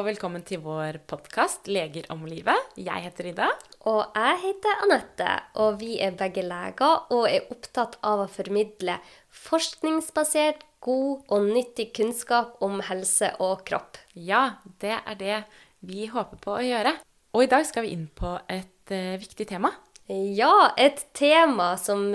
[0.00, 2.70] og velkommen til vår podkast 'Leger om livet'.
[2.80, 3.48] Jeg heter Ida.
[3.84, 8.94] Og jeg heter Anette, og vi er begge leger og er opptatt av å formidle
[9.28, 13.98] forskningsbasert, god og nyttig kunnskap om helse og kropp.
[14.14, 15.42] Ja, det er det
[15.84, 16.94] vi håper på å gjøre.
[17.36, 19.74] Og i dag skal vi inn på et uh, viktig tema.
[20.08, 22.08] Ja, et tema som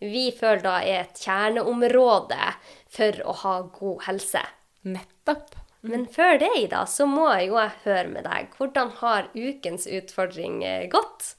[0.00, 2.52] vi føler da er et kjerneområde
[2.90, 4.42] for å ha god helse.
[4.82, 5.67] Nettopp.
[5.86, 8.50] Men før det, Ida, så må jeg jo høre med deg.
[8.58, 11.34] Hvordan har ukens utfordring eh, gått?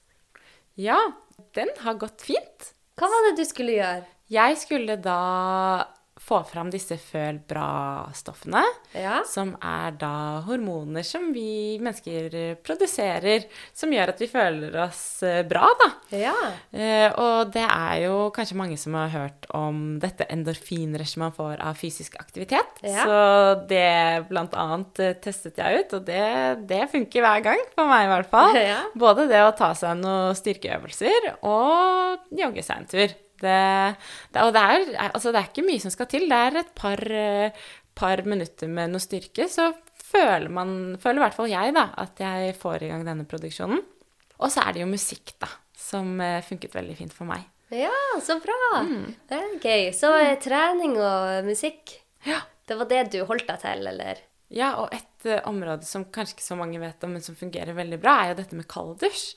[0.80, 1.00] Ja,
[1.58, 2.72] den har gått fint.
[3.00, 4.06] Hva var det du skulle gjøre?
[4.30, 5.20] Jeg skulle da
[6.20, 8.62] få fram disse føl bra-stoffene,
[8.94, 9.20] ja.
[9.28, 15.42] som er da hormoner som vi mennesker produserer, som gjør at vi føler oss eh,
[15.48, 15.90] bra, da.
[16.20, 16.36] Ja.
[16.72, 21.64] Eh, og det er jo kanskje mange som har hørt om dette endorfinrushet man får
[21.66, 22.84] av fysisk aktivitet.
[22.86, 23.06] Ja.
[23.08, 23.18] Så
[23.72, 26.26] det blant annet eh, testet jeg ut, og det,
[26.70, 28.60] det funker hver gang, for meg i hvert fall.
[29.06, 33.18] Både det å ta seg noen styrkeøvelser og jogge seg en tur.
[33.42, 33.60] Det,
[34.34, 36.28] det, og det er, altså det er, ikke mye som skal til.
[36.32, 37.62] Det er et par, eh,
[37.98, 39.72] par minutter med noe styrke, så
[40.10, 43.82] føler man, føler i hvert fall jeg, da, at jeg får i gang denne produksjonen.
[44.40, 47.44] Og så er det jo musikk, da, som eh, funket veldig fint for meg.
[47.76, 48.82] Ja, så bra.
[48.82, 49.12] Mm.
[49.30, 49.92] Det er gøy.
[49.94, 50.40] Så mm.
[50.42, 52.42] trening og musikk, ja.
[52.68, 54.24] det var det du holdt deg til, eller?
[54.50, 57.78] Ja, og et uh, område som kanskje ikke så mange vet om, men som fungerer
[57.78, 59.28] veldig bra, er jo dette med kalddusj.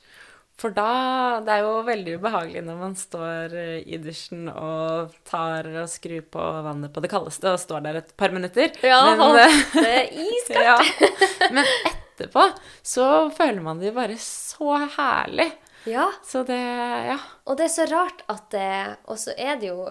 [0.61, 5.67] For da Det er jo veldig ubehagelig når man står eh, i dusjen og tar
[5.83, 8.71] og skrur på vannet på det kaldeste og står der et par minutter.
[8.87, 9.39] Ja, Men,
[9.75, 10.63] det er iskaldt.
[10.63, 11.49] ja.
[11.51, 12.45] Men etterpå
[12.87, 15.49] så føler man det bare så herlig.
[15.91, 16.11] Ja.
[16.23, 17.17] Så det Ja.
[17.47, 18.69] Og det er så rart at det
[19.11, 19.89] Og så er det jo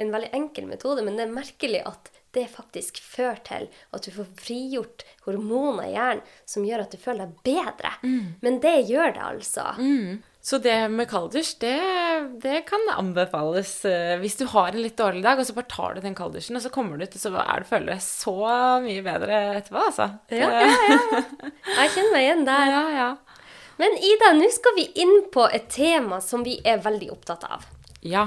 [0.00, 4.10] en veldig enkel metode, men det er merkelig at det faktisk fører til at du
[4.14, 7.94] får frigjort hormoner i hjernen som gjør at du føler deg bedre.
[8.02, 8.26] Mm.
[8.44, 9.66] Men det gjør det, altså.
[9.78, 10.20] Mm.
[10.40, 11.78] Så det med kalddusj, det,
[12.40, 15.96] det, kan anbefales uh, hvis du har en litt dårlig dag, og så bare tar
[15.96, 18.36] du den kalddusjen, og så kommer du ut, og så er du, føler deg så
[18.86, 20.08] mye bedre etterpå, altså.
[20.32, 21.20] Ja, ja, ja.
[21.82, 22.72] Jeg kjenner meg igjen der.
[22.72, 23.10] Ja, ja.
[23.80, 27.68] Men Ida, nå skal vi inn på et tema som vi er veldig opptatt av.
[28.04, 28.26] Ja,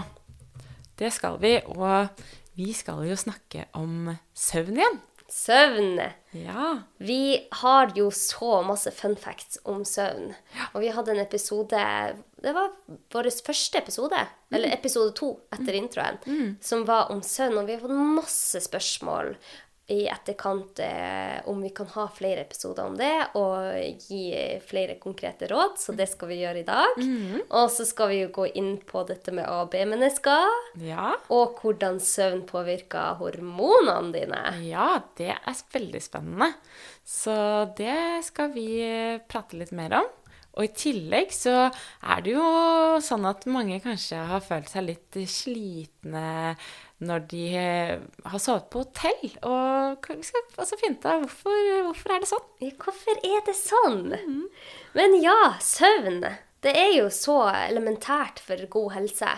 [1.02, 1.58] det skal vi.
[1.74, 2.24] Og
[2.58, 5.02] vi skal jo snakke om søvn igjen.
[5.34, 5.97] Søvn.
[6.38, 6.66] Ja.
[7.02, 10.36] Vi har jo så masse fun facts om søvn.
[10.74, 11.80] Og vi hadde en episode
[12.44, 12.74] Det var
[13.16, 14.56] vår første episode, mm.
[14.58, 16.58] eller episode to etter introen, mm.
[16.62, 17.58] som var om søvn.
[17.62, 19.34] Og vi har fått masse spørsmål
[19.93, 24.33] i etterkant eh, om vi kan ha flere episoder om det og gi
[24.65, 25.77] flere konkrete råd.
[25.81, 26.97] Så det skal vi gjøre i dag.
[26.97, 27.43] Mm.
[27.45, 30.57] Og så skal vi jo gå inn på dette med A- og B-mennesker.
[30.83, 31.13] Ja.
[31.33, 34.41] Og hvordan søvn påvirker hormonene dine.
[34.65, 34.89] Ja,
[35.19, 36.53] det er veldig spennende.
[37.05, 37.35] Så
[37.77, 38.67] det skal vi
[39.29, 40.11] prate litt mer om.
[40.53, 42.45] Og i tillegg så er det jo
[43.01, 46.53] sånn at mange kanskje har følt seg litt slitne
[47.08, 49.36] når de har sovet på hotell.
[49.47, 52.50] Og skal også finne ut av hvorfor, hvorfor er det sånn.
[52.84, 54.02] Hvorfor er det sånn?
[54.24, 54.44] Mm.
[54.97, 56.24] Men ja, søvn.
[56.64, 59.31] Det er jo så elementært for god helse.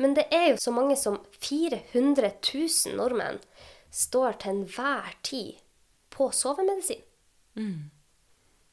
[0.00, 3.40] Men det er jo så mange som 400 000 nordmenn
[3.92, 5.58] står til enhver tid
[6.14, 7.02] på sovemedisin.
[7.58, 7.90] Mm.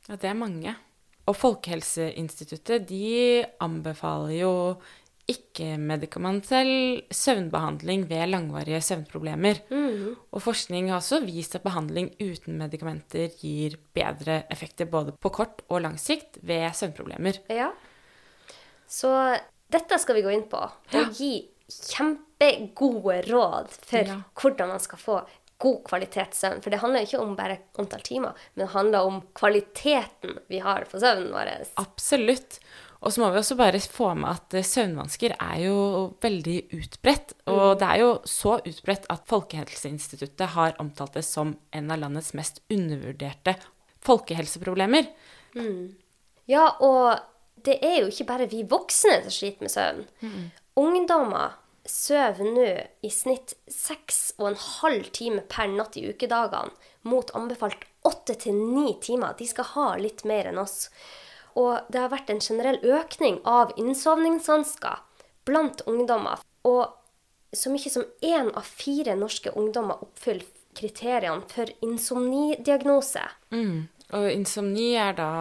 [0.08, 0.76] Ja, det er mange.
[1.28, 4.54] Og Folkehelseinstituttet de anbefaler jo
[5.28, 9.60] ikke-medikamentell søvnbehandling ved langvarige søvnproblemer.
[9.70, 10.16] Mm.
[10.32, 15.66] Og forskning har også vist at behandling uten medikamenter gir bedre effekter både på kort
[15.68, 17.42] og lang sikt ved søvnproblemer.
[17.52, 17.74] Ja.
[18.88, 19.12] Så
[19.72, 21.10] dette skal vi gå inn på og ja.
[21.12, 21.34] gi
[21.68, 24.22] kjempegode råd for ja.
[24.40, 25.20] hvordan man skal få
[25.62, 26.62] god kvalitetssøvn.
[26.64, 30.86] For det handler ikke om bare antall timer, men det handler om kvaliteten vi har
[30.90, 31.54] på søvnen vår.
[31.82, 32.60] Absolutt.
[33.06, 35.78] Og så må vi også bare få med at eh, søvnvansker er jo
[36.24, 37.36] veldig utbredt.
[37.46, 37.80] Og mm.
[37.82, 42.64] det er jo så utbredt at Folkehelseinstituttet har omtalt det som en av landets mest
[42.74, 43.54] undervurderte
[44.08, 45.12] folkehelseproblemer.
[45.58, 45.94] Mm.
[46.50, 47.20] Ja, og
[47.68, 50.04] det er jo ikke bare vi voksne som sliter med søvn.
[50.24, 50.44] Mm.
[50.82, 51.58] Ungdommer
[51.90, 52.68] sover nå
[53.02, 56.74] i snitt seks og en halv time per natt i ukedagene,
[57.08, 59.36] mot anbefalt åtte til ni timer.
[59.40, 60.90] De skal ha litt mer enn oss.
[61.58, 65.02] Og det har vært en generell økning av innsovningsvansker
[65.48, 66.44] blant ungdommer.
[66.68, 66.94] Og
[67.56, 70.46] så mye som én av fire norske ungdommer oppfyller
[70.78, 73.26] kriteriene for insomnidiagnose.
[73.52, 73.88] Mm.
[74.16, 75.32] Og insomni er da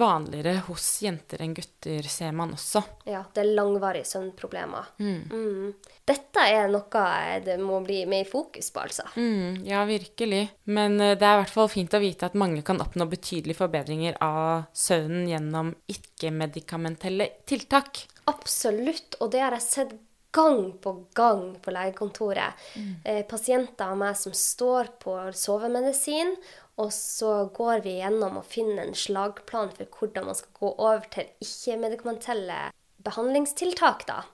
[0.00, 2.80] vanligere hos jenter enn gutter, ser man også.
[3.10, 4.94] Ja, det er langvarige søvnproblemer.
[4.96, 5.74] Mm.
[6.08, 7.02] Dette er noe
[7.44, 9.04] det må bli mer fokus på, altså.
[9.20, 10.42] Mm, ja, virkelig.
[10.72, 13.60] Men eh, det er i hvert fall fint å vite at mange kan oppnå betydelige
[13.60, 18.06] forbedringer av søvnen gjennom ikke-medikamentelle tiltak.
[18.30, 19.96] Absolutt, og det har jeg sett
[20.34, 22.60] gang på gang på legekontoret.
[23.04, 26.34] Eh, pasienter av meg som står på sovemedisin,
[26.82, 31.04] og så går vi gjennom og finner en slagplan for hvordan man skal gå over
[31.14, 32.56] til ikke-medikamentelle
[33.04, 34.24] behandlingstiltak, da.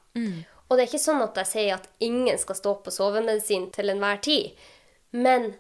[0.69, 3.91] Og det er ikke sånn at jeg sier at ingen skal stå på sovemedisin til
[3.91, 4.55] enhver tid.
[5.11, 5.51] Men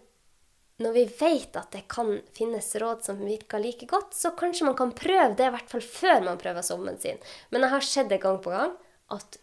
[0.80, 4.78] når vi vet at det kan finnes råd som virker like godt, så kanskje man
[4.78, 7.18] kan prøve det, i hvert fall før man prøver sovemedisin.
[7.50, 8.78] Men jeg har sett det gang på gang
[9.12, 9.40] at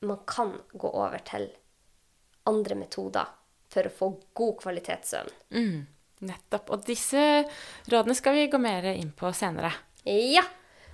[0.00, 1.48] man kan gå over til
[2.48, 3.28] andre metoder
[3.72, 4.08] for å få
[4.38, 5.34] god kvalitetssøvn.
[5.54, 5.82] Mm,
[6.28, 6.72] nettopp.
[6.74, 7.44] Og disse
[7.90, 9.72] rådene skal vi gå mer inn på senere.
[10.08, 10.44] Ja.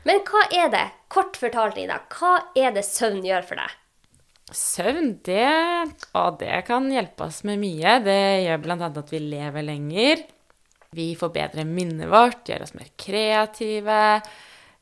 [0.05, 3.79] Men hva er det, kort fortalt, Ida, hva er det søvn gjør for deg?
[4.53, 5.47] Søvn, det,
[6.12, 7.97] å, det kan hjelpe oss med mye.
[8.05, 8.91] Det gjør bl.a.
[8.91, 10.27] at vi lever lenger.
[10.95, 14.03] Vi forbedrer minnet vårt, gjør oss mer kreative.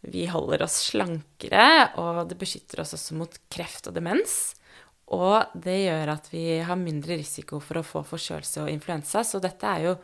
[0.02, 4.56] Vi holder oss slankere, og det beskytter oss også mot kreft og demens.
[5.12, 9.38] Og det gjør at vi har mindre risiko for å få forkjølelse og influensa, så
[9.42, 9.94] dette er jo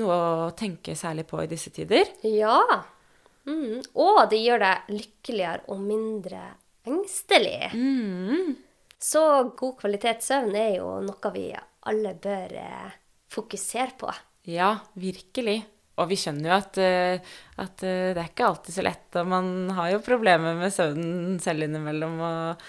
[0.00, 2.08] noe å tenke særlig på i disse tider.
[2.24, 2.62] Ja.
[3.48, 3.82] Mm.
[3.98, 6.44] Og det gjør deg lykkeligere og mindre
[6.88, 7.72] engstelig.
[7.74, 8.54] Mm.
[9.02, 9.22] Så
[9.58, 11.48] god kvalitetssøvn er jo noe vi
[11.90, 12.92] alle bør eh,
[13.32, 14.12] fokusere på.
[14.48, 15.58] Ja, virkelig.
[16.00, 19.28] Og vi skjønner jo at, eh, at eh, det er ikke alltid så lett, og
[19.28, 22.62] man har jo problemer med søvnen selv innimellom og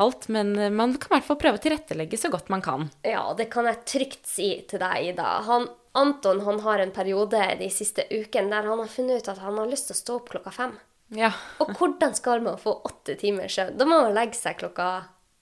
[0.00, 2.88] alt, men eh, man kan i hvert fall prøve å tilrettelegge så godt man kan.
[3.04, 5.28] Ja, det kan jeg trygt si til deg, Ida.
[5.48, 5.68] Han,
[5.98, 9.60] Anton han har en periode de siste ukene der han har funnet ut at han
[9.60, 10.76] har lyst til å stå opp klokka fem.
[11.12, 11.32] Ja.
[11.60, 13.76] Og hvordan skal man få åtte timer søvn?
[13.76, 14.90] Da må man legge seg klokka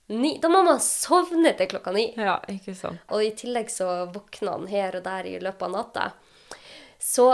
[0.08, 0.38] ni.
[0.40, 2.06] Da må man sovne til klokka ni.
[2.16, 3.02] ja, ikke sant.
[3.12, 6.06] Og i tillegg så våkner han her og der i løpet av natta.
[6.98, 7.32] Så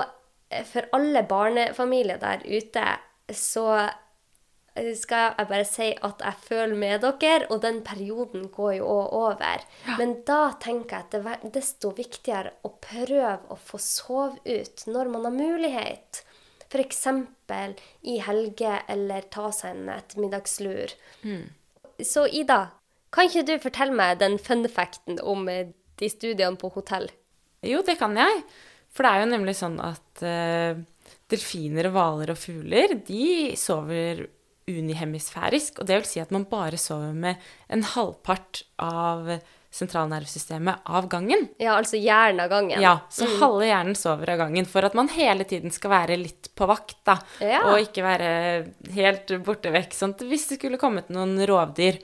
[0.50, 2.84] eh, for alle barnefamilier der ute,
[3.32, 8.76] så eh, skal jeg bare si at jeg føler med dere, og den perioden går
[8.80, 9.66] jo òg over.
[9.98, 14.86] Men da tenker jeg at det er desto viktigere å prøve å få sove ut
[14.90, 16.24] når man har mulighet.
[16.74, 17.04] F.eks.
[18.02, 20.96] i helge, eller ta seg en ettermiddagslur.
[22.02, 22.64] Så Ida,
[23.14, 25.68] kan ikke du fortelle meg den fun facten om eh,
[26.00, 27.06] de studiene på hotell?
[27.62, 28.42] Jo, det kan jeg.
[28.94, 30.78] For det er jo nemlig sånn at uh,
[31.32, 33.26] delfiner og hvaler og fugler, de
[33.58, 34.24] sover
[34.70, 35.80] unihemisfærisk.
[35.80, 37.42] Og det vil si at man bare sover med
[37.72, 39.34] en halvpart av
[39.74, 41.48] sentralnervesystemet av gangen.
[41.58, 42.82] Ja, altså hjernen av gangen.
[42.82, 46.52] Ja, så halve hjernen sover av gangen for at man hele tiden skal være litt
[46.54, 47.16] på vakt, da.
[47.42, 47.64] Ja.
[47.72, 48.28] Og ikke være
[48.94, 51.98] helt borte vekk, sånn hvis det skulle kommet noen rovdyr.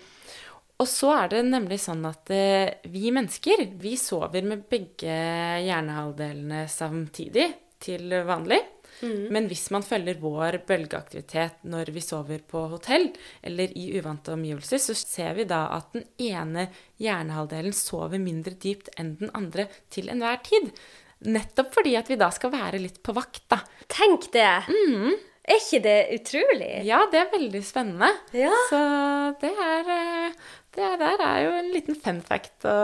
[0.81, 5.17] Og så er det nemlig sånn at eh, vi mennesker, vi sover med begge
[5.67, 7.51] hjernehalvdelene samtidig
[7.81, 8.63] til vanlig.
[9.33, 13.07] Men hvis man følger vår bølgeaktivitet når vi sover på hotell
[13.47, 16.67] eller i uvante omgivelser, så ser vi da at den ene
[17.01, 20.69] hjernehalvdelen sover mindre dypt enn den andre til enhver tid.
[21.33, 23.61] Nettopp fordi at vi da skal være litt på vakt, da.
[23.89, 24.53] Tenk det!
[25.51, 26.71] Er ikke det utrolig?
[26.87, 28.11] Ja, det er veldig spennende.
[28.37, 28.53] Ja.
[28.69, 28.81] Så
[29.41, 32.75] det er eh, Det der er jo en liten fun fact å,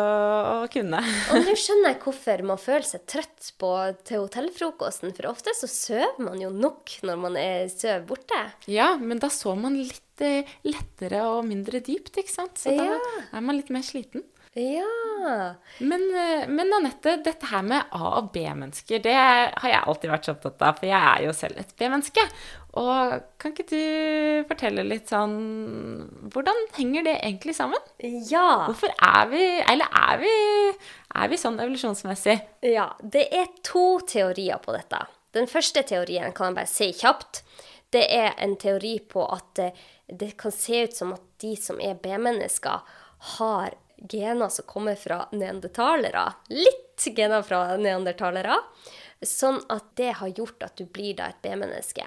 [0.64, 0.98] å kunne.
[1.30, 3.70] Og nå skjønner jeg hvorfor man føler seg trøtt på,
[4.08, 8.40] til hotellfrokosten, for ofte så sover man jo nok når man er sover borte.
[8.66, 12.58] Ja, men da så man litt eh, lettere og mindre dypt, ikke sant?
[12.58, 12.98] Så da Ja.
[13.38, 14.26] er man litt mer sliten.
[14.56, 15.54] Ja.
[15.78, 20.28] Men, eh, men Anette, dette her med A- og B-mennesker, det har jeg alltid vært
[20.28, 22.24] så opptatt av, for jeg er jo selv et B-menneske.
[22.76, 25.36] Og kan ikke du fortelle litt sånn
[26.28, 27.80] Hvordan henger det egentlig sammen?
[28.04, 28.66] Ja.
[28.66, 30.32] Hvorfor er vi Eller er vi,
[31.16, 32.36] er vi sånn evolusjonsmessig?
[32.68, 35.06] Ja, det er to teorier på dette.
[35.32, 37.42] Den første teorien kan jeg bare si kjapt.
[37.96, 39.82] Det er en teori på at eh,
[40.12, 42.84] det kan se ut som at de som er B-mennesker,
[43.36, 46.28] har gener som kommer fra neandertalere.
[46.52, 48.58] Litt gener fra neandertalere.
[49.24, 52.04] Sånn at det har gjort at du blir da et B-menneske.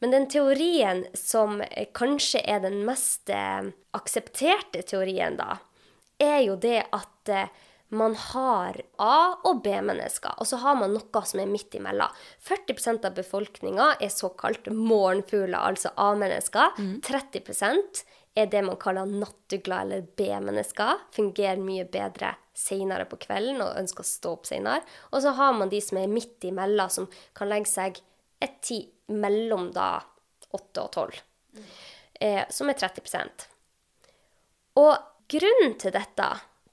[0.00, 5.56] Men den teorien som eh, kanskje er den mest eh, aksepterte teorien, da,
[6.20, 7.48] er jo det at eh,
[7.90, 12.12] man har A- og B-mennesker, og så har man noe som er midt imellom.
[12.46, 16.76] 40% av befolkninga er såkalt morgenfugler, altså A-mennesker.
[17.08, 17.42] 30
[18.34, 21.06] er det man kaller nattugler eller B-mennesker.
[21.12, 24.84] Fungerer mye bedre senere på kvelden og ønsker å stå opp senere.
[25.10, 28.00] Og så har man de som er midt imellom, som kan legge seg
[28.40, 29.98] et tid mellom da
[30.56, 31.18] 8 og 12,
[32.20, 33.44] eh, som er 30%
[34.80, 34.94] Og
[35.30, 36.28] grunnen til dette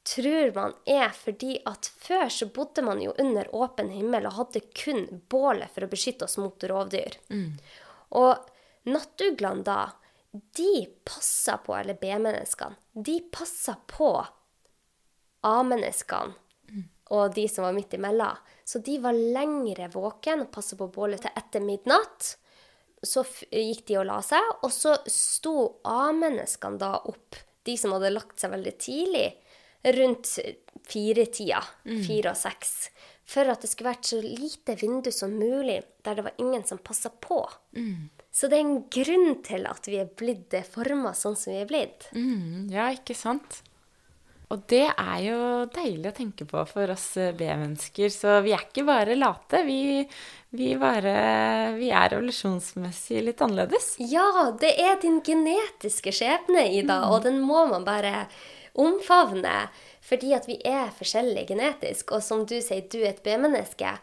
[0.08, 4.64] tror man er fordi at før så bodde man jo under åpen himmel og hadde
[4.78, 7.18] kun bålet for å beskytte oss mot rovdyr.
[8.16, 8.48] Og
[8.88, 9.82] nattuglene da,
[10.58, 10.74] de
[11.08, 14.12] passer på, eller B-menneskene, de passer på
[15.48, 16.36] A-menneskene
[17.15, 18.36] og de som var midt imellom.
[18.67, 22.34] Så de var lengre våken og passet på bålet til etter midnatt.
[23.06, 25.53] Så gikk de og la seg, og så sto
[25.88, 29.27] A-menneskene da opp, de som hadde lagt seg veldig tidlig,
[29.98, 30.34] rundt
[30.88, 31.62] firetida,
[32.03, 32.89] fire og seks,
[33.27, 36.79] for at det skulle vært så lite vindu som mulig, der det var ingen som
[36.79, 37.39] passa på.
[38.38, 41.70] Så det er en grunn til at vi er blitt forma sånn som vi er
[41.70, 42.06] blitt.
[42.13, 43.63] Mm, ja, ikke sant?
[44.53, 45.39] Og det er jo
[45.75, 48.12] deilig å tenke på for oss eh, B-mennesker.
[48.13, 50.06] Så vi er ikke bare late, vi,
[50.56, 51.15] vi, bare,
[51.75, 53.96] vi er revolusjonsmessig litt annerledes.
[54.06, 58.27] Ja, det er din genetiske skjebne, Ida, og den må man bare
[58.77, 59.65] omfavne.
[60.08, 63.98] Fordi at vi er forskjellige genetisk, og som du sier, du er et B-menneske.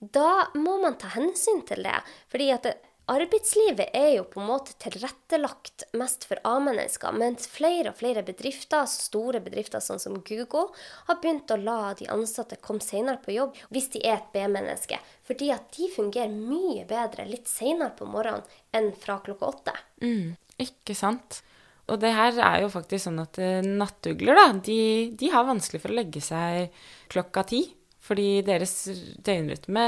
[0.00, 1.98] Da må man ta hensyn til det.
[2.32, 2.78] Fordi at det,
[3.10, 8.86] arbeidslivet er jo på en måte tilrettelagt mest for A-mennesker, mens flere og flere bedrifter,
[8.90, 10.68] store bedrifter sånn som Google,
[11.08, 15.00] har begynt å la de ansatte komme senere på jobb hvis de er et B-menneske.
[15.26, 19.76] Fordi at de fungerer mye bedre litt senere på morgenen enn fra klokka åtte.
[20.04, 21.42] Mm, ikke sant?
[21.90, 24.80] Og det her er jo faktisk sånn at eh, nattugler, da, de,
[25.18, 26.70] de har vanskelig for å legge seg
[27.10, 27.64] klokka ti.
[28.00, 28.74] Fordi deres
[29.22, 29.84] døgnrytme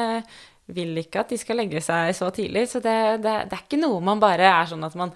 [0.66, 2.66] vil ikke at de skal legge seg så tidlig.
[2.70, 5.14] Så det, det, det er ikke noe man bare er sånn at man,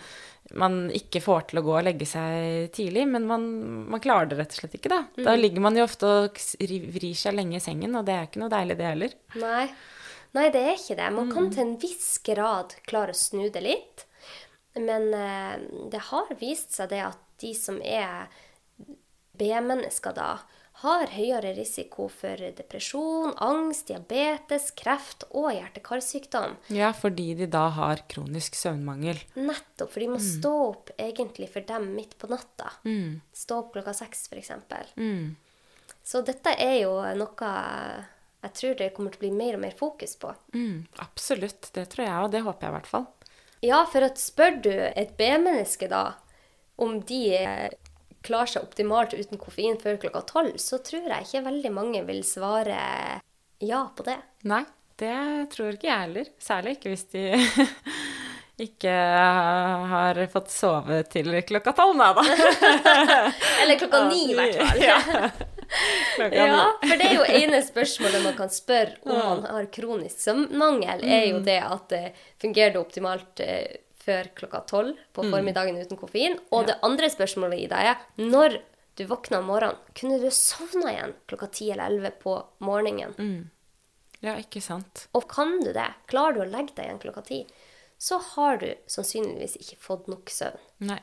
[0.59, 3.47] man, ikke får til å gå og legge seg tidlig, men man,
[3.93, 5.03] man klarer det rett og slett ikke, da.
[5.29, 8.43] Da ligger man jo ofte og vrir seg lenge i sengen, og det er ikke
[8.43, 9.21] noe deilig, det heller.
[9.43, 9.67] Nei.
[10.37, 11.07] Nei, det er ikke det.
[11.15, 14.03] Man kan til en viss grad klare å snu det litt.
[14.77, 15.55] Men eh,
[15.93, 18.27] det har vist seg det at de som er
[19.37, 20.35] B-mennesker da,
[20.83, 26.59] har høyere risiko for depresjon, angst, diabetes, kreft og hjerte-karsykdom.
[26.77, 29.23] Ja, fordi de da har kronisk søvnmangel.
[29.39, 32.75] Nettopp, for de må stå opp egentlig for dem midt på natta.
[32.85, 33.23] Mm.
[33.33, 34.53] Stå opp klokka seks, f.eks.
[35.01, 35.33] Mm.
[36.07, 37.55] Så dette er jo noe
[38.47, 40.31] jeg tror det kommer til å bli mer og mer fokus på.
[40.55, 41.71] Mm, absolutt.
[41.75, 43.07] Det tror jeg, og det håper jeg i hvert fall.
[43.65, 46.05] Ja, for at spør du et B-menneske da
[46.77, 47.23] om de
[48.27, 52.23] klarer seg optimalt uten koffein før klokka tolv, så tror jeg ikke veldig mange vil
[52.27, 52.79] svare
[53.65, 54.19] ja på det.
[54.51, 54.65] Nei,
[55.01, 55.17] det
[55.55, 56.31] tror ikke jeg heller.
[56.43, 57.25] Særlig ikke hvis de
[58.67, 58.93] ikke
[59.93, 62.25] har fått sove til klokka tolv, da.
[63.63, 64.83] Eller klokka ni, i hvert fall.
[64.91, 66.31] Ja.
[66.31, 71.03] Ja, for det er jo ene spørsmålet man kan spørre om man har kronisk søvnmangel,
[71.03, 72.03] er jo det at det
[72.39, 76.39] fungerer det optimalt eh, før klokka tolv på formiddagen uten koffein.
[76.55, 78.61] Og det andre spørsmålet i deg er når
[78.97, 83.17] du våkna om morgenen, kunne du sovna igjen klokka ti eller elleve på morgenen?
[84.25, 85.07] Ja, ikke sant.
[85.17, 87.43] Og kan du det, klarer du å legge deg igjen klokka ti,
[87.99, 90.65] så har du sannsynligvis ikke fått nok søvn.
[90.89, 91.03] Nei.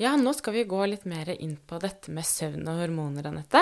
[0.00, 3.60] Ja, nå skal vi gå litt mer inn på dette med søvn og hormoner, Anette.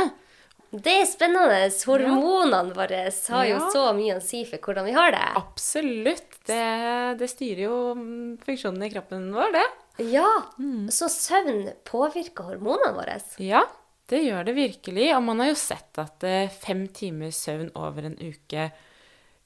[0.70, 1.62] Det er spennende.
[1.88, 5.24] Hormonene våre har jo så mye å si for hvordan vi har det.
[5.40, 6.40] Absolutt.
[6.48, 6.64] Det,
[7.20, 9.66] det styrer jo mm, funksjonen i kroppen vår, det.
[10.12, 10.28] Ja,
[10.94, 13.16] så søvn påvirker hormonene våre.
[13.42, 13.64] Ja,
[14.12, 15.08] det gjør det virkelig.
[15.16, 18.68] Og man har jo sett at eh, fem timers søvn over en uke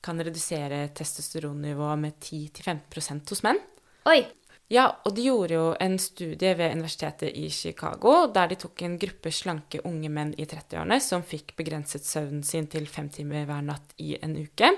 [0.02, 3.62] kan redusere testosteronnivået med 10-15% hos menn.
[4.10, 4.24] Oi,
[4.72, 8.98] Ja, og de gjorde jo en studie ved universitetet i Chicago der de tok en
[9.00, 13.66] gruppe slanke unge menn i 30-årene som fikk begrenset søvnen sin til fem timer hver
[13.66, 14.70] natt i en uke.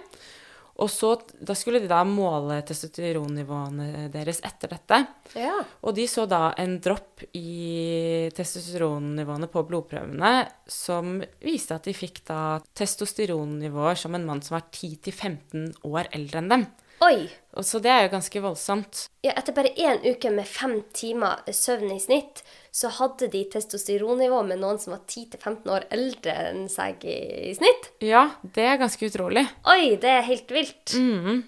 [0.82, 4.98] Og så, da skulle de da måle testosteronnivåene deres etter dette.
[5.38, 5.60] ja.
[5.86, 10.32] Og de så da en dropp i testosteronnivåene på blodprøvene
[10.66, 12.40] som viste at de fikk da
[12.74, 16.66] testosteronnivåer som en mann som var 10-15 år eldre enn dem.
[17.04, 17.26] Oi.
[17.58, 19.04] Og så det er jo ganske voldsomt.
[19.24, 22.42] Ja, etter bare én uke med fem timer søvn i snitt,
[22.74, 27.18] så hadde de testosteronnivå med noen som var 10-15 år eldre enn seg i,
[27.50, 27.90] i snitt.
[28.04, 29.44] Ja, det er ganske utrolig.
[29.70, 30.96] Oi, det er helt vilt.
[30.96, 31.44] Mm.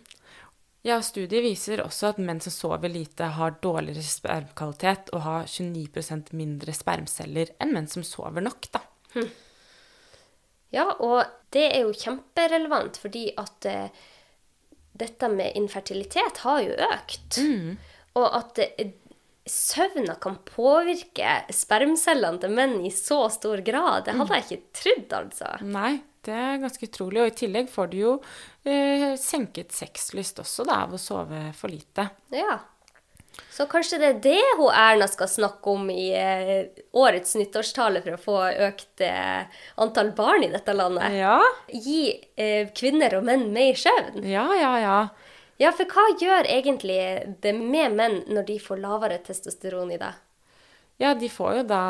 [0.86, 6.30] Ja, studiet viser også at menn som sover lite, har dårligere spermkvalitet og har 29%
[6.38, 8.84] mindre spermceller enn menn som sover nok, da.
[10.74, 14.04] Ja, og det er jo kjemperelevant, fordi at eh,
[14.98, 17.40] dette med infertilitet har jo økt.
[18.16, 18.60] Og at
[19.46, 24.06] søvna kan påvirke spermcellene til menn i så stor grad.
[24.06, 25.50] Det hadde jeg ikke trodd, altså.
[25.70, 25.92] Nei,
[26.26, 27.22] det er ganske utrolig.
[27.22, 28.14] Og i tillegg får du jo
[28.66, 32.08] eh, senket sexlyst også da, av å sove for lite.
[32.34, 32.58] Ja.
[33.56, 38.16] Så kanskje det er det hun Erna skal snakke om i eh, årets nyttårstale for
[38.16, 38.36] å få
[38.68, 41.16] økt eh, antall barn i dette landet?
[41.16, 41.38] Ja,
[41.72, 44.20] Gi eh, kvinner og menn mer søvn?
[44.24, 44.74] ja, ja.
[44.82, 44.98] ja.
[45.56, 46.98] Ja, for hva gjør egentlig
[47.40, 50.12] det med menn når de får lavere testosteron i det?
[50.98, 51.80] Ja, de får jo da,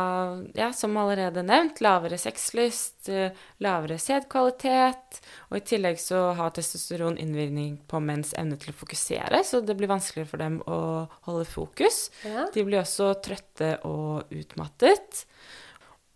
[0.58, 5.20] ja, som allerede nevnt, lavere sexlyst, eh, lavere sædkvalitet,
[5.50, 9.78] og i tillegg så har testosteron innvirkning på menns evne til å fokusere, så det
[9.78, 10.80] blir vanskeligere for dem å
[11.28, 12.08] holde fokus.
[12.26, 12.48] Ja.
[12.50, 15.22] De blir også trøtte og utmattet.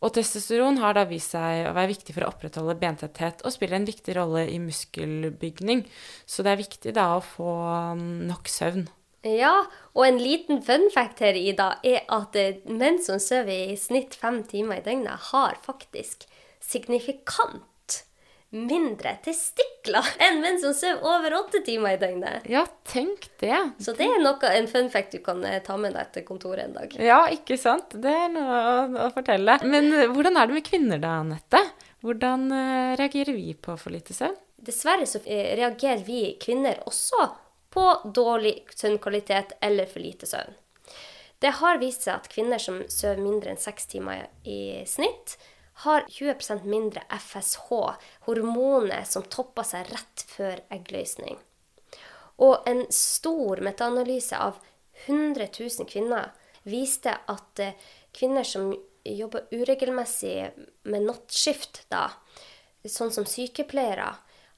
[0.00, 3.76] Og testosteron har da vist seg å være viktig for å opprettholde bentetthet og spiller
[3.76, 5.84] en viktig rolle i muskelbygning.
[6.24, 7.52] Så det er viktig da å få
[8.26, 8.88] nok søvn.
[9.26, 13.76] Ja, og en liten fun fact her, Ida, er at eh, menn som sover i
[13.76, 16.24] snitt fem timer i døgnet, har faktisk
[16.64, 17.66] signifikant
[18.50, 22.48] mindre testikler enn menn som sover over åtte timer i døgnet.
[22.50, 23.58] Ja, tenk det.
[23.78, 26.64] Så det er noe, en fun fact du kan eh, ta med deg til kontoret
[26.64, 26.96] en dag.
[26.96, 27.92] Ja, ikke sant?
[28.00, 28.74] Det er noe å,
[29.04, 29.60] å fortelle.
[29.68, 31.60] Men eh, hvordan er det med kvinner da, Anette?
[32.00, 32.48] Hvordan
[32.96, 34.38] reagerer vi på for lite søvn?
[34.64, 37.26] Dessverre så reagerer vi kvinner også
[37.70, 40.56] på dårlig søvnkvalitet eller for lite søvn.
[41.40, 45.38] Det har vist seg at kvinner som sover mindre enn seks timer i snitt,
[45.84, 47.70] har 20% mindre FSH,
[48.26, 51.38] hormonet som topper seg rett før eggløsning.
[52.44, 54.60] Og en stor metaanalyse av
[55.06, 56.28] 100 000 kvinner
[56.68, 57.76] viste at eh,
[58.12, 58.74] kvinner som
[59.04, 60.50] jobber uregelmessig
[60.92, 62.10] med nattskift, da,
[62.84, 64.12] sånn som sykepleiere,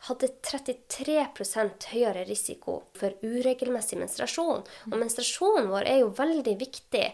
[0.08, 4.64] hadde 33% høyere risiko for uregelmessig menstruasjon.
[4.90, 7.04] Og menstruasjonen vår er jo veldig viktig.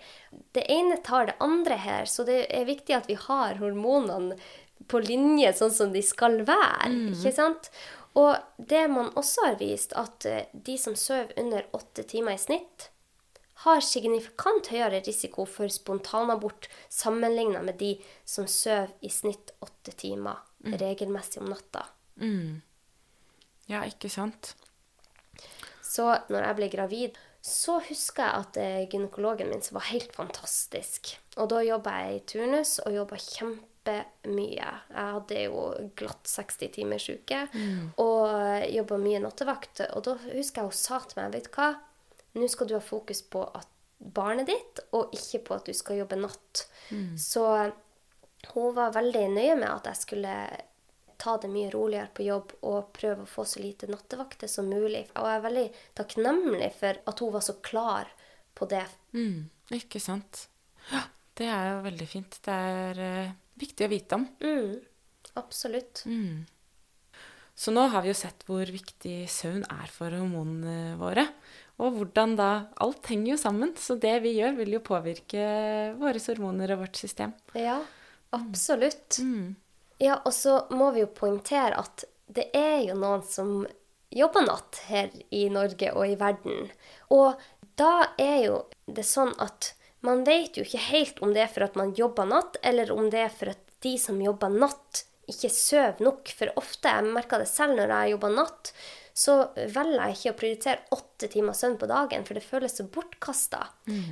[0.57, 4.39] Det ene tar det andre her, så det er viktig at vi har hormonene
[4.89, 6.89] på linje sånn som de skal være.
[7.13, 7.69] ikke sant?
[8.19, 12.41] Og det man også har vist, at eh, de som sover under åtte timer i
[12.41, 12.89] snitt,
[13.67, 20.41] har signifikant høyere risiko for spontanabort sammenlignet med de som sover i snitt åtte timer
[20.79, 21.85] regelmessig om natta.
[23.69, 24.55] Ja, ikke sant?
[25.85, 31.15] Så når jeg ble gravid, så husker jeg at eh, gynekologen min var helt fantastisk.
[31.39, 34.69] Og da jobba jeg i turnus og jobba kjempemye.
[34.91, 35.63] Jeg hadde jo
[35.97, 37.45] glatt 60 timers uke
[38.03, 39.85] og jobba mye nattevakt.
[39.95, 41.71] Og da husker jeg hun sa til meg, vet du hva,
[42.37, 43.45] nå skal du ha fokus på
[43.99, 46.67] barnet ditt, og ikke på at du skal jobbe natt.
[47.19, 47.45] Så
[48.53, 50.35] hun var veldig nøye med at jeg skulle
[51.19, 55.05] ta det mye roligere på jobb og prøve å få så lite nattevakter som mulig.
[55.19, 55.67] Og jeg er veldig
[55.99, 58.13] takknemlig for at hun var så klar
[58.59, 58.85] på det.
[59.17, 60.47] Mm, ikke sant?
[60.93, 61.03] Ja,
[61.39, 62.39] det er jo veldig fint.
[62.45, 64.29] Det er uh, viktig å vite om.
[64.43, 64.79] Mm,
[65.43, 66.05] absolutt.
[67.59, 71.27] Så nå har vi jo sett hvor viktig søvn er for hormonene våre.
[71.83, 72.51] Og hvordan da
[72.83, 75.43] Alt henger jo sammen, så det vi gjør, vil jo påvirke
[75.99, 77.35] våre hormoner og vårt system.
[77.59, 77.81] Ja,
[78.35, 79.19] absolutt.
[79.99, 83.67] Ja, og så må vi jo poengtere at det er jo noen som
[84.15, 86.69] jobber natt her i Norge og i verden.
[87.15, 87.41] Og
[87.79, 89.73] da er jo det sånn at
[90.07, 93.09] man vet jo ikke helt om det er for at man jobber natt, eller om
[93.11, 96.31] det er for at de som jobber natt, ikke sover nok.
[96.39, 98.73] For ofte, jeg merker det selv når jeg jobber natt,
[99.19, 102.85] så velger jeg ikke å prioritere åtte timer søvn på dagen, for det føles så
[102.87, 103.65] bortkasta.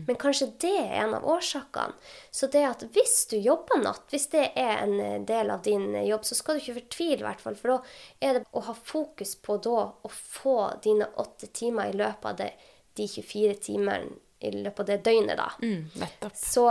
[0.09, 1.95] Men kanskje det er en av årsakene.
[2.35, 5.95] Så det at hvis du jobber natt, hvis det er en eh, del av din
[5.95, 7.59] eh, jobb, så skal du ikke fortvile, i hvert fall.
[7.61, 7.79] For da
[8.19, 12.43] er det å ha fokus på da å få dine åtte timer i løpet av
[12.43, 12.51] det,
[12.99, 15.53] de 24 timene i løpet av det døgnet, da.
[15.63, 16.35] Mm.
[16.35, 16.67] Så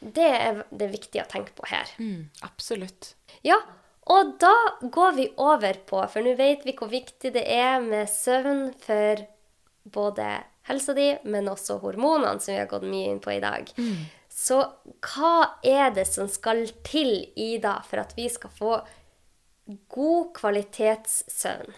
[0.00, 1.88] det er det viktige å tenke på her.
[1.96, 3.14] Mm, absolutt.
[3.48, 3.62] Ja,
[4.08, 8.08] og da går vi over på, for nå vet vi hvor viktig det er med
[8.08, 9.24] søvn for
[9.88, 10.28] både
[10.68, 13.68] helsa di, men også hormonene, som vi har gått mye inn på i dag.
[14.38, 14.60] Så
[15.02, 18.76] hva er det som skal til, Ida, for at vi skal få
[19.92, 21.74] god kvalitetssøvn?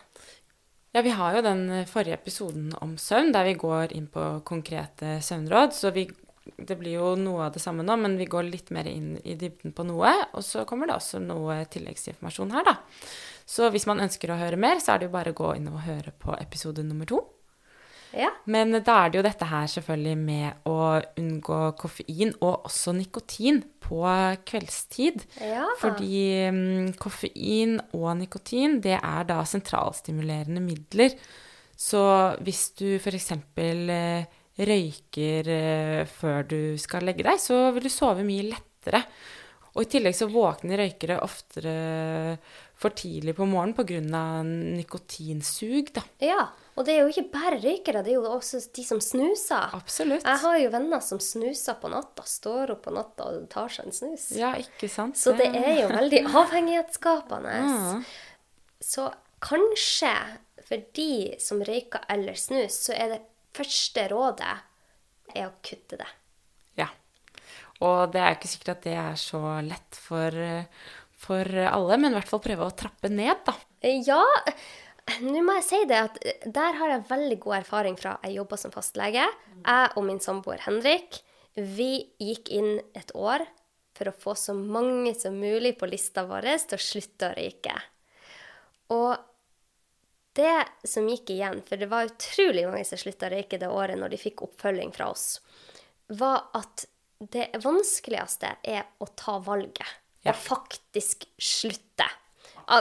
[0.90, 5.20] Ja, vi har jo den forrige episoden om søvn, der vi går inn på konkrete
[5.22, 5.72] søvnråd.
[5.72, 6.08] Så vi,
[6.56, 9.36] det blir jo noe av det samme nå, men vi går litt mer inn i
[9.38, 10.12] dybden på noe.
[10.34, 12.76] Og så kommer det også noe tilleggsinformasjon her, da.
[13.50, 15.70] Så hvis man ønsker å høre mer, så er det jo bare å gå inn
[15.72, 17.22] og høre på episode nummer to.
[18.16, 18.30] Ja.
[18.50, 20.78] Men da er det jo dette her selvfølgelig med å
[21.20, 24.02] unngå koffein og også nikotin på
[24.50, 25.22] kveldstid.
[25.42, 25.68] Ja.
[25.80, 31.14] Fordi mm, koffein og nikotin, det er da sentralstimulerende midler.
[31.80, 32.02] Så
[32.44, 33.32] hvis du f.eks.
[34.60, 39.04] Røyker eh, før du skal legge deg, så vil du sove mye lettere.
[39.70, 41.74] Og i tillegg så våkner røykere oftere
[42.80, 44.24] for tidlig på morgenen pga.
[44.80, 46.02] nikotinsug, da.
[46.24, 49.76] Ja, og det er jo ikke bare røykere, det er jo også de som snuser.
[49.76, 50.24] Absolutt.
[50.24, 53.90] Jeg har jo venner som snuser på natta, står opp på natta og tar seg
[53.90, 54.28] en snus.
[54.38, 55.20] Ja, ikke sant?
[55.20, 57.56] Så det er jo veldig avhengighetsskapende.
[57.60, 57.98] Ja.
[58.80, 59.10] Så
[59.44, 60.14] kanskje
[60.70, 63.20] for de som røyker eller snus, så er det
[63.56, 64.56] første rådet
[65.34, 66.08] er å kutte det.
[66.78, 66.88] Ja.
[67.84, 70.66] Og det er ikke sikkert at det er så lett for, eh,
[71.20, 73.56] for alle, men i hvert fall prøve å trappe ned, da.
[73.86, 74.24] Ja,
[75.24, 78.58] nå må jeg si det at der har jeg veldig god erfaring fra jeg jobba
[78.60, 79.24] som fastlege.
[79.60, 81.22] Jeg og min samboer Henrik,
[81.56, 83.44] vi gikk inn et år
[83.96, 87.74] for å få så mange som mulig på lista vår til å slutte å røyke.
[88.96, 89.29] Og
[90.38, 93.98] det som gikk igjen, for det var utrolig mange som slutta å røyke det året
[93.98, 95.40] når de fikk oppfølging fra oss,
[96.06, 96.86] var at
[97.20, 99.98] det vanskeligste er å ta valget.
[100.22, 100.32] Ja.
[100.32, 102.06] Og faktisk slutte.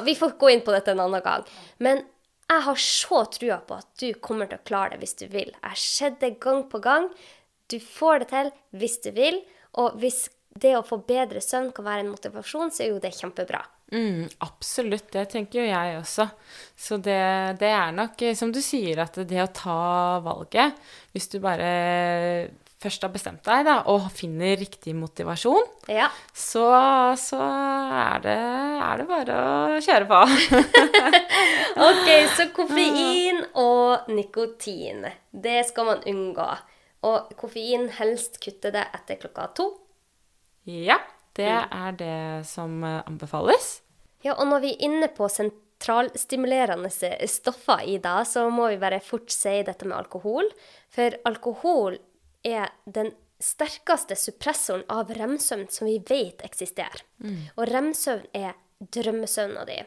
[0.06, 1.46] Vi får gå inn på dette en annen gang.
[1.82, 2.04] Men
[2.50, 5.52] jeg har så trua på at du kommer til å klare det hvis du vil.
[5.54, 7.10] Jeg har sett det gang på gang.
[7.70, 9.42] Du får det til hvis du vil.
[9.82, 10.28] Og hvis
[10.60, 13.62] det å få bedre søvn kan være en motivasjon, så er jo det kjempebra.
[13.90, 16.28] Mm, absolutt, det tenker jo jeg også.
[16.78, 17.20] Så det,
[17.62, 19.78] det er nok, eh, som du sier, at det å ta
[20.22, 20.78] valget,
[21.16, 21.70] hvis du bare
[22.80, 26.06] først har bestemt deg da, og finner riktig motivasjon, Ja.
[26.32, 26.64] så,
[27.20, 28.38] så er, det,
[28.86, 30.22] er det bare å kjøre på.
[31.90, 36.48] Ok, så koffein og nikotin, det skal man unngå.
[37.08, 39.70] Og koffein helst kutte det etter klokka to.
[40.70, 40.98] ja,
[41.40, 43.80] det er det som eh, anbefales.
[44.26, 49.00] Ja, og når vi er inne på sentralstimulerende stoffer i det, så må vi bare
[49.04, 50.52] fort si dette med alkohol.
[50.92, 51.98] For alkohol
[52.44, 57.06] er den sterkeste suppressoren av remsøvn som vi vet eksisterer.
[57.56, 59.78] Og remsøvn er drømmesøvna di.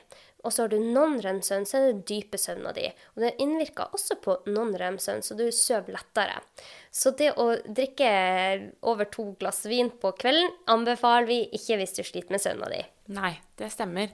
[0.42, 2.88] Og så har du non-rem-søvn, så er det dype søvna di.
[3.14, 6.40] Og det innvirker også på non-rem-søvn, så du sover lettere.
[6.90, 8.12] Så det å drikke
[8.90, 12.82] over to glass vin på kvelden anbefaler vi ikke hvis du sliter med søvna di.
[13.14, 14.10] Nei, det stemmer.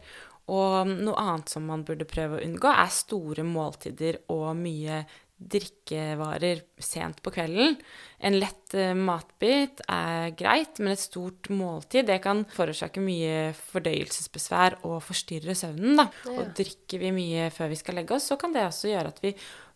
[0.48, 5.02] Og noe annet som man burde prøve å unngå, er store måltider og mye
[5.38, 7.76] drikkevarer sent på kvelden.
[8.18, 14.80] En lett eh, matbit er greit, men et stort måltid det kan forårsake mye fordøyelsesbesvær
[14.88, 16.00] og forstyrre søvnen.
[16.00, 16.08] Da.
[16.34, 19.22] Og drikker vi mye før vi skal legge oss, så kan det også gjøre at
[19.22, 19.34] vi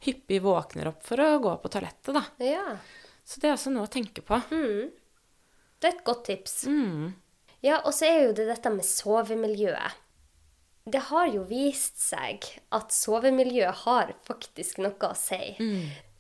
[0.09, 2.13] hyppig våkner opp for å gå på toalettet.
[2.19, 2.27] Da.
[2.43, 2.67] Ja.
[3.23, 4.43] Så det er også noe å tenke på.
[4.51, 6.65] Det er et godt tips.
[6.67, 7.13] Mm.
[7.63, 10.02] Ja, og så er jo det dette med sovemiljøet.
[10.85, 12.43] Det har jo vist seg
[12.75, 15.55] at sovemiljøet har faktisk noe å si.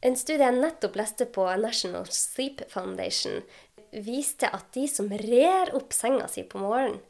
[0.02, 3.42] En studie jeg nettopp leste på National Sleep Foundation,
[3.92, 7.00] viste at de som rer opp senga si på morgenen,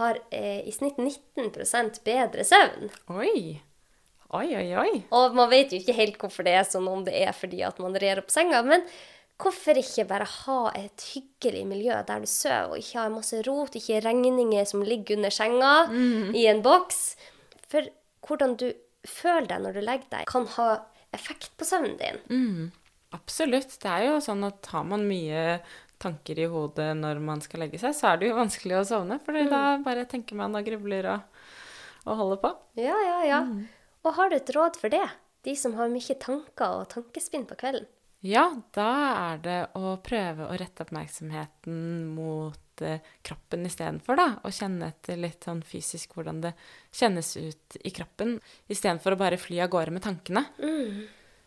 [0.00, 2.90] har eh, i snitt 19% bedre søvn.
[3.14, 3.60] Oi.
[4.34, 4.94] Oi, oi, oi.
[5.14, 7.78] Og man vet jo ikke helt hvorfor det er sånn, om det er fordi at
[7.78, 8.64] man rer opp senga.
[8.66, 8.82] Men
[9.40, 13.74] hvorfor ikke bare ha et hyggelig miljø der du sover, og ikke ha masse rot,
[13.74, 15.74] ikke regninger som ligger under senga
[16.34, 17.16] i en boks?
[17.68, 17.88] For
[18.26, 18.68] hvordan du
[19.04, 20.68] føler deg når du legger deg, kan ha
[21.14, 22.70] effekt på søvnen din.
[23.14, 23.76] Absolutt.
[23.82, 25.60] Det er jo sånn at har man mye
[26.02, 29.20] tanker i hodet når man skal legge seg, så er det jo vanskelig å sovne.
[29.24, 31.44] For da bare tenker man og grubler og,
[32.06, 32.52] og holder på.
[32.82, 33.42] Ja, ja, ja.
[34.04, 35.04] Og har du et råd for det?
[35.44, 37.86] De som har mye tanker og tankespinn på kvelden.
[38.24, 38.88] Ja, da
[39.32, 44.28] er det å prøve å rette oppmerksomheten mot eh, kroppen istedenfor, da.
[44.48, 46.54] Og kjenne etter litt sånn fysisk hvordan det
[46.94, 48.38] kjennes ut i kroppen.
[48.72, 50.46] Istedenfor å bare fly av gårde med tankene.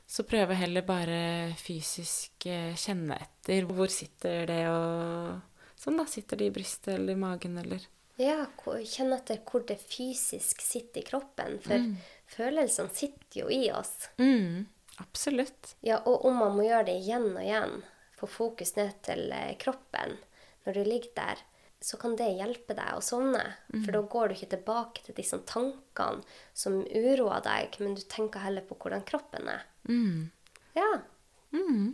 [0.07, 1.17] Så prøve heller bare
[1.59, 3.65] fysisk eh, kjenne etter.
[3.67, 6.07] Hvor sitter det og Sånn, da.
[6.09, 7.83] Sitter det i brystet eller i magen eller
[8.17, 8.47] Ja,
[8.85, 11.59] kjenne etter hvor det fysisk sitter i kroppen.
[11.61, 11.89] For
[12.37, 14.09] følelsene sitter jo i oss.
[14.21, 14.65] mm,
[15.01, 15.75] Absolutt.
[15.85, 17.75] Ja, og om man må gjøre det igjen og igjen,
[18.17, 20.17] få fokus ned til eh, kroppen
[20.65, 21.43] når du ligger der,
[21.79, 23.43] så kan det hjelpe deg å sovne.
[23.69, 26.25] For da går du ikke tilbake til disse tankene
[26.57, 29.61] som uroer deg, men du tenker heller på hvordan kroppen er.
[29.87, 30.31] Mm.
[30.75, 30.89] Ja.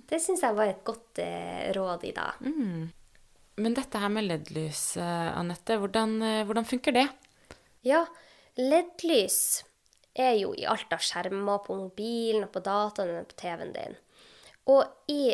[0.09, 2.39] Det syns jeg var et godt eh, råd i dag.
[3.55, 7.05] Men dette her med LED-lys, eh, Anette, hvordan, eh, hvordan funker det?
[7.85, 8.05] Ja,
[8.57, 9.63] LED-lys
[10.13, 13.97] er jo i alt av skjermer på mobilen og på dataen og på TV-en din.
[14.71, 15.33] Og i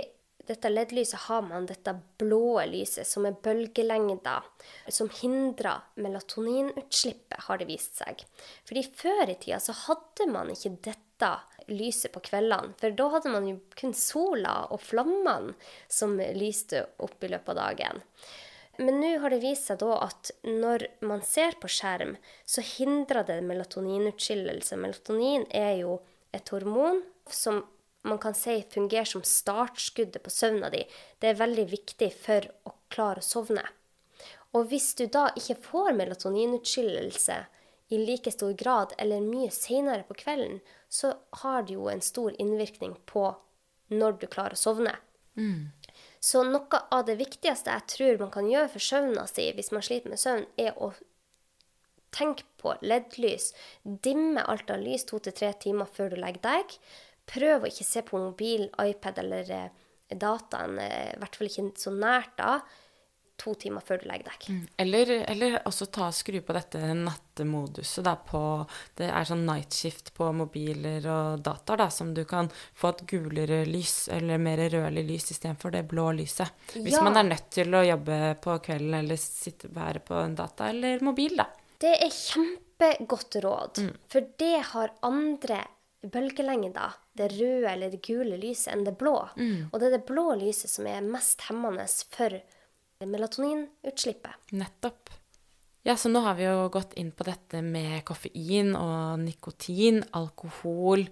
[0.49, 4.47] dette LED-lyset har man dette blå lyset som er bølgelengder,
[4.89, 8.23] som hindrer melatoninutslippet, har det vist seg.
[8.65, 11.31] Fordi før i tida så hadde man ikke dette
[11.69, 12.73] lyset på kveldene.
[12.81, 15.53] For da hadde man jo kun sola og flammene
[15.85, 18.01] som lyste opp i løpet av dagen.
[18.79, 22.15] Men nå har det vist seg da at når man ser på skjerm,
[22.47, 24.77] så hindrer det melatoninutskillelse.
[24.79, 25.97] Melatonin er jo
[26.35, 27.65] et hormon som
[28.07, 30.85] man kan si fungerer som startskuddet på søvna di.
[31.19, 33.65] Det er veldig viktig for å klare å sovne.
[34.55, 37.37] Og hvis du da ikke får melatoninutskillelse
[37.93, 41.13] i like stor grad eller mye senere på kvelden, så
[41.43, 43.27] har det jo en stor innvirkning på
[43.91, 44.95] når du klarer å sovne.
[46.19, 49.85] Så noe av det viktigste jeg tror man kan gjøre for søvna si hvis man
[49.85, 50.91] sliter med søvn, er å
[52.15, 53.53] tenke på LED-lys.
[53.83, 56.75] Dimme alt av lys to til tre timer før du legger deg.
[57.29, 61.67] Prøv å ikke se på mobil, iPad eller eh, dataen, eh, i hvert fall ikke
[61.77, 62.59] så nært da,
[63.39, 64.67] to timer før du legger deg.
[64.83, 68.41] Eller, eller også ta skru på dette nattemoduset da på
[68.99, 73.05] Det er sånn night shift på mobiler og dataer da, som du kan få et
[73.09, 76.51] gulere lys, eller mer rødlig lys istedenfor det blå lyset.
[76.75, 77.01] Hvis Ja.
[77.07, 80.99] man er nødt til å jobbe på kvelden eller sitte være på en data eller
[81.01, 81.47] mobil, da.
[81.79, 85.61] Det er kjempegodt råd, for det har andre
[86.03, 89.15] bølgelengder, det røde eller det gule lyset, enn det blå.
[89.71, 92.37] Og det er det blå lyset som er mest hemmende for
[93.05, 94.51] melatoninutslippet.
[94.51, 95.09] Nettopp.
[95.83, 101.05] Ja, så nå har vi jo gått inn på dette med koffein og nikotin, alkohol,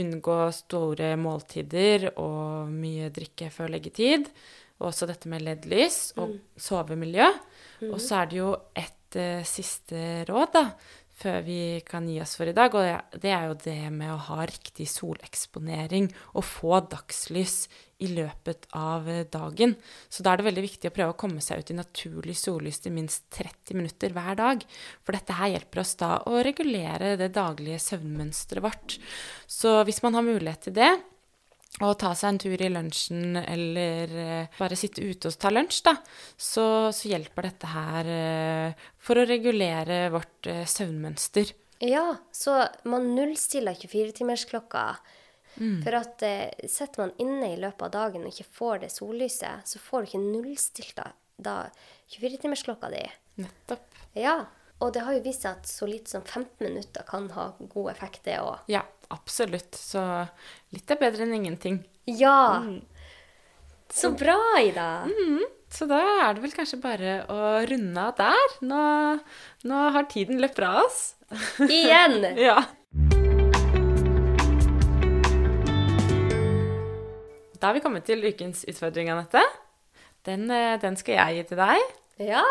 [0.00, 4.30] unngå store måltider og mye drikke før leggetid.
[4.80, 7.28] Og også dette med LED-lys og sovemiljø.
[7.90, 10.64] Og så er det jo et uh, siste råd, da,
[11.20, 12.74] før vi kan gi oss for i dag.
[12.74, 17.68] Og det- er jo det med å ha riktig soleksponering og få dagslys
[18.00, 19.76] i løpet av eh, dagen.
[20.08, 22.80] Så da er det veldig viktig å prøve å komme seg ut i naturlig sollys
[22.86, 24.64] i minst 30 minutter hver dag.
[25.04, 28.98] For dette her hjelper oss da å regulere det daglige søvnmønsteret vårt.
[29.46, 30.92] Så hvis man har mulighet til det,
[31.78, 35.78] og ta seg en tur i lunsjen eller eh, bare sitte ute og ta lunsj,
[35.86, 35.94] da,
[36.34, 41.54] så, så hjelper dette her eh, for å regulere vårt eh, søvnmønster.
[41.86, 42.04] Ja,
[42.34, 42.58] så
[42.90, 44.84] man nullstiller 24-timersklokka.
[45.60, 49.66] For at eh, sitter man inne i løpet av dagen og ikke får det sollyset,
[49.66, 51.08] så får du ikke nullstilt da,
[51.40, 51.56] da
[52.14, 53.02] 24-timersklokka di.
[53.44, 53.98] Nettopp.
[54.18, 54.36] Ja,
[54.80, 57.90] og det har jo vist seg at så lite som 15 minutter kan ha god
[57.92, 58.62] effekt, det òg.
[58.72, 59.74] Ja, absolutt.
[59.76, 60.02] Så
[60.74, 61.80] litt er bedre enn ingenting.
[62.10, 62.62] Ja!
[63.90, 64.90] Så bra, Ida!
[65.70, 67.38] Så da er det vel kanskje bare å
[67.70, 68.54] runde av der.
[68.66, 68.82] Nå,
[69.70, 71.00] nå har tiden løpt fra oss.
[71.66, 72.22] Igjen!
[72.48, 72.58] Ja.
[77.60, 79.42] Da har vi kommet til ukens utfordring, Anette.
[80.24, 81.90] Den, eh, den skal jeg gi til deg.
[82.30, 82.46] Ja!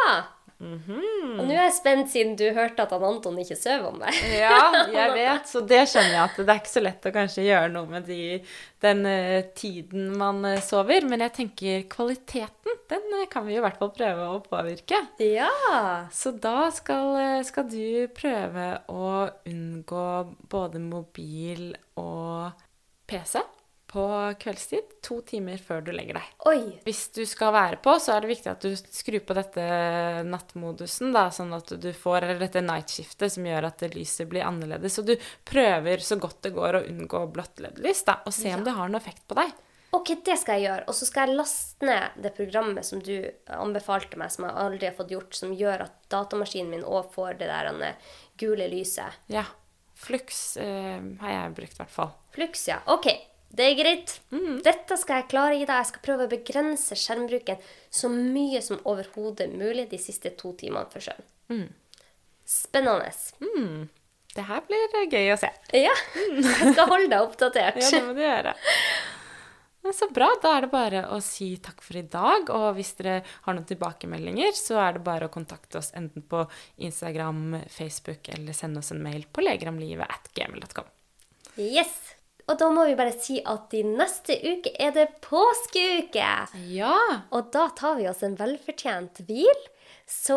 [0.59, 4.17] Og nå er jeg spent, siden du hørte at han Anton ikke sover om deg.
[4.41, 4.57] Ja,
[4.91, 5.45] jeg vet.
[5.47, 8.09] Så det skjønner jeg at det er ikke så lett å kanskje gjøre noe med
[8.09, 8.19] de,
[8.83, 11.07] den uh, tiden man uh, sover.
[11.07, 14.99] Men jeg tenker kvaliteten, den uh, kan vi jo i hvert fall prøve å påvirke.
[15.23, 15.51] Ja!
[16.11, 19.13] Så da skal, skal du prøve å
[19.47, 20.09] unngå
[20.51, 22.67] både mobil og
[23.07, 23.39] PC
[23.89, 24.05] på
[24.41, 26.33] kveldstid to timer før du legger deg.
[26.49, 26.59] Oi!
[26.85, 29.63] Hvis du skal være på, så er det viktig at du skrur på dette
[30.27, 34.99] nattmodusen, da, sånn at du får dette nightskiftet som gjør at lyset blir annerledes.
[34.99, 35.15] Så du
[35.47, 38.91] prøver så godt det går å unngå blått LED-lys, da, og se om det har
[38.91, 39.57] noe effekt på deg.
[39.97, 40.83] Ok, det skal jeg gjøre.
[40.91, 43.15] Og så skal jeg laste ned det programmet som du
[43.55, 47.39] anbefalte meg, som jeg aldri har fått gjort, som gjør at datamaskinen min òg får
[47.41, 47.97] det der
[48.37, 49.17] gule lyset.
[49.33, 49.47] Ja.
[49.99, 52.13] Flux eh, har jeg brukt, i hvert fall.
[52.31, 52.77] Flux, ja.
[52.93, 53.09] Ok,
[53.49, 54.15] det er greit.
[54.63, 55.79] Dette skal jeg klare, Ida.
[55.81, 60.85] Jeg skal prøve å begrense skjermbruken så mye som overhodet mulig de siste to timene
[60.93, 61.63] før søvn.
[62.49, 63.09] Spennende.
[64.35, 65.49] Det her blir eh, gøy å se.
[65.73, 65.95] Ja,
[66.29, 67.79] jeg skal holde deg oppdatert.
[67.81, 68.53] Ja, det må du gjøre.
[69.81, 70.27] Men så bra.
[70.43, 72.51] Da er det bare å si takk for i dag.
[72.53, 76.43] Og hvis dere har noen tilbakemeldinger, så er det bare å kontakte oss enten på
[76.85, 80.89] Instagram, Facebook eller sende oss en mail på legramlivet at gmail.com.
[81.57, 82.18] Yes.
[82.49, 86.29] Og da må vi bare si at i neste uke er det påskeuke.
[86.73, 86.95] Ja.
[87.31, 89.67] Og da tar vi oss en velfortjent hvil.
[90.09, 90.35] Så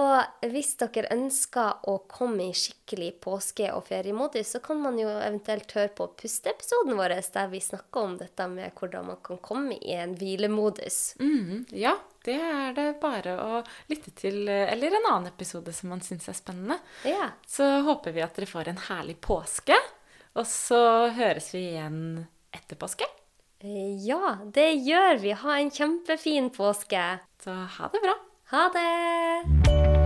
[0.53, 5.73] hvis dere ønsker å komme i skikkelig påske- og feriemodus, så kan man jo eventuelt
[5.73, 9.95] høre på pusteepisoden vår der vi snakker om dette med hvordan man kan komme i
[9.97, 11.15] en hvilemodus.
[11.21, 11.95] Mm, ja,
[12.29, 14.43] det er det bare å lytte til.
[14.49, 16.77] eh, Eller en annen episode som man syns er spennende.
[17.09, 17.31] Ja.
[17.49, 19.77] Så håper vi at dere får en herlig påske.
[20.33, 23.09] Og så høres vi igjen etter påske.
[23.63, 25.35] ja, det gjør vi.
[25.45, 27.05] Ha en kjempefin påske.
[27.45, 28.17] Så ha det bra.
[28.53, 30.02] Ha det!